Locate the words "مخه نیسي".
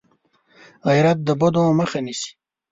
1.79-2.31